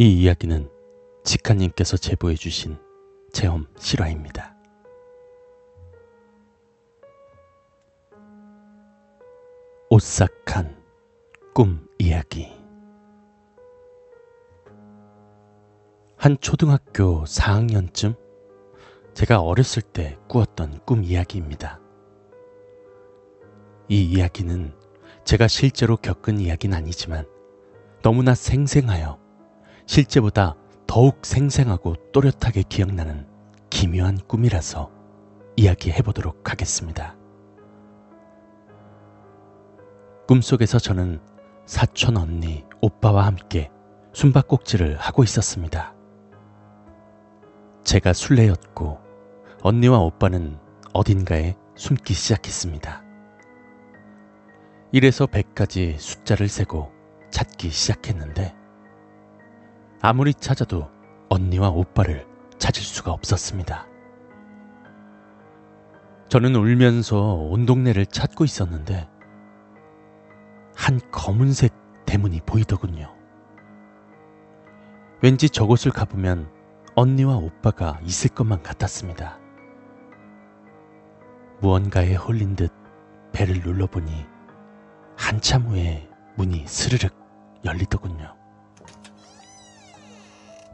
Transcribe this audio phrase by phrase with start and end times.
[0.00, 0.66] 이 이야기는
[1.24, 2.78] 직하님께서 제보해 주신
[3.34, 4.56] 체험 실화입니다.
[9.90, 10.82] 오싹한
[11.54, 12.50] 꿈 이야기
[16.16, 18.16] 한 초등학교 4학년쯤
[19.12, 21.78] 제가 어렸을 때 꾸었던 꿈 이야기입니다.
[23.90, 24.72] 이 이야기는
[25.26, 27.28] 제가 실제로 겪은 이야기는 아니지만
[28.00, 29.28] 너무나 생생하여
[29.90, 30.54] 실제보다
[30.86, 33.26] 더욱 생생하고 또렷하게 기억나는
[33.70, 34.88] 기묘한 꿈이라서
[35.56, 37.16] 이야기해 보도록 하겠습니다.
[40.28, 41.20] 꿈속에서 저는
[41.66, 43.68] 사촌 언니, 오빠와 함께
[44.12, 45.92] 숨바꼭질을 하고 있었습니다.
[47.82, 49.00] 제가 술래였고
[49.62, 50.56] 언니와 오빠는
[50.92, 53.02] 어딘가에 숨기 시작했습니다.
[54.94, 56.92] 1에서 100까지 숫자를 세고
[57.32, 58.59] 찾기 시작했는데
[60.02, 60.90] 아무리 찾아도
[61.28, 62.26] 언니와 오빠를
[62.58, 63.86] 찾을 수가 없었습니다.
[66.28, 69.08] 저는 울면서 온 동네를 찾고 있었는데
[70.74, 71.74] 한 검은색
[72.06, 73.14] 대문이 보이더군요.
[75.22, 76.50] 왠지 저곳을 가보면
[76.94, 79.38] 언니와 오빠가 있을 것만 같았습니다.
[81.60, 82.72] 무언가에 홀린 듯
[83.32, 84.26] 배를 눌러보니
[85.18, 87.12] 한참 후에 문이 스르륵
[87.66, 88.39] 열리더군요.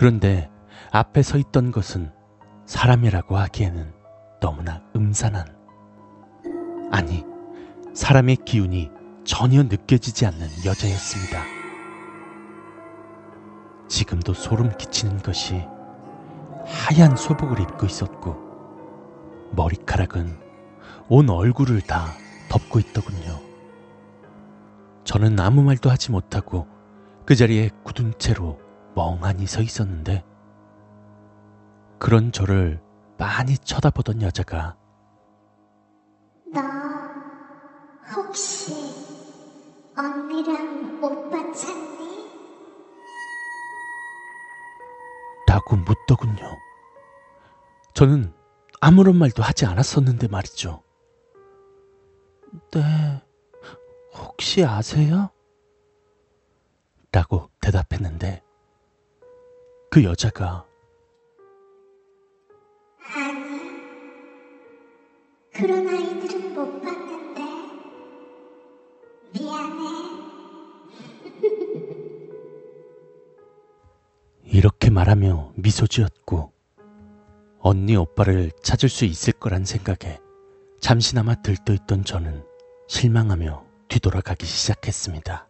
[0.00, 0.50] 그런데
[0.92, 2.10] 앞에 서 있던 것은
[2.64, 3.92] 사람이라고 하기에는
[4.40, 5.44] 너무나 음산한,
[6.90, 7.22] 아니,
[7.92, 8.90] 사람의 기운이
[9.24, 11.42] 전혀 느껴지지 않는 여자였습니다.
[13.88, 15.66] 지금도 소름 끼치는 것이
[16.64, 20.34] 하얀 소복을 입고 있었고, 머리카락은
[21.10, 22.06] 온 얼굴을 다
[22.48, 23.38] 덮고 있더군요.
[25.04, 26.66] 저는 아무 말도 하지 못하고
[27.26, 30.24] 그 자리에 굳은 채로 멍하니 서 있었는데
[31.98, 32.80] 그런 저를
[33.18, 34.76] 많이 쳐다보던 여자가
[36.52, 36.60] 너
[38.16, 38.72] 혹시
[39.96, 42.30] 언니랑 오빠 찾니?
[45.46, 46.56] 라고 묻더군요.
[47.94, 48.32] 저는
[48.80, 50.82] 아무런 말도 하지 않았었는데 말이죠.
[52.72, 53.22] 네,
[54.14, 55.30] 혹시 아세요?
[57.12, 58.42] 라고 대답했는데
[59.90, 60.64] 그 여자가
[63.12, 63.60] 아니,
[65.52, 67.40] 그런 아이들은 못 봤는데.
[69.32, 69.80] 미안해.
[74.46, 76.52] 이렇게 말하며 미소 지었고
[77.58, 80.20] 언니 오빠를 찾을 수 있을 거란 생각에
[80.80, 82.44] 잠시나마 들떠있던 저는
[82.86, 85.48] 실망하며 뒤돌아가기 시작했습니다.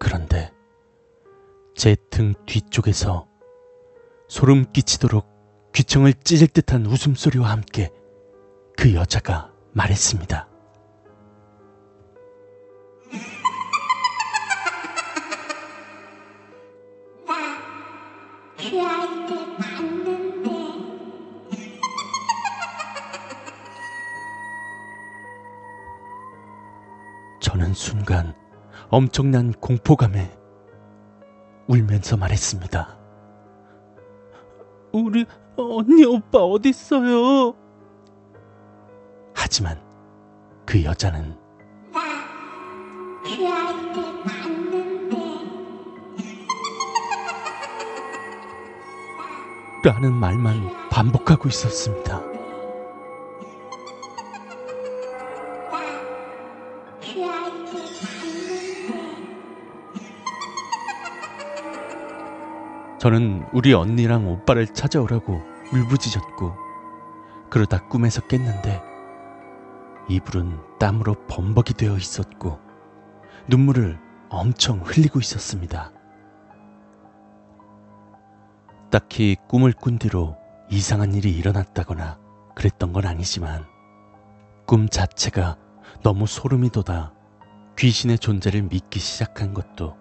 [0.00, 0.52] 그런데
[1.74, 3.26] 제 등 뒤쪽에서
[4.28, 7.90] 소름 끼치도록 귀청을 찢을 듯한 웃음소리와 함께
[8.76, 10.48] 그 여자가 말했습니다.
[27.40, 28.34] 저는 순간
[28.88, 30.43] 엄청난 공포감에
[31.66, 32.98] 울면서 말했습니다.
[34.92, 35.24] 우리
[35.56, 37.54] 언니 오빠 어딨어요?
[39.34, 39.80] 하지만
[40.66, 41.36] 그 여자는
[43.24, 45.16] 그 아이들 봤는데.
[49.82, 52.33] 라는 말만 반복하고 있었습니다.
[63.04, 65.38] 저는 우리 언니랑 오빠를 찾아오라고
[65.74, 66.54] 울부짖었고
[67.50, 68.80] 그러다 꿈에서 깼는데
[70.08, 72.58] 이불은 땀으로 범벅이 되어 있었고
[73.46, 75.92] 눈물을 엄청 흘리고 있었습니다.
[78.90, 80.38] 딱히 꿈을 꾼 뒤로
[80.70, 82.18] 이상한 일이 일어났다거나
[82.54, 83.66] 그랬던 건 아니지만
[84.66, 85.58] 꿈 자체가
[86.02, 87.12] 너무 소름이 돋아
[87.76, 89.94] 귀신의 존재를 믿기 시작한 것도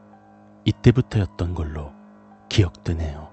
[0.63, 1.91] 이때부터였던 걸로
[2.53, 3.32] 기억되네요.